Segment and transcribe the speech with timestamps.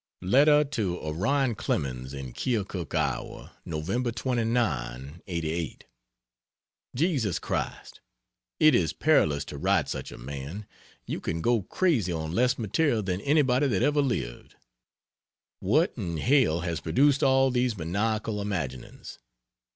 [0.23, 4.11] Letter to Orion Clemens, in Keokuk, Iowa: NOV.
[4.15, 5.85] 29, '88.
[6.95, 8.01] Jesus Christ!
[8.59, 10.65] It is perilous to write such a man.
[11.05, 14.55] You can go crazy on less material than anybody that ever lived.
[15.59, 19.19] What in hell has produced all these maniacal imaginings?